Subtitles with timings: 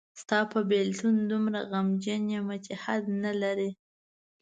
[0.21, 3.71] ستاپه بیلتون دومره غمجن یمه چی حد نلری.